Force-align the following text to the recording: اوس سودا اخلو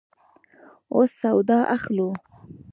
اوس 0.93 1.11
سودا 1.19 1.59
اخلو 1.75 2.09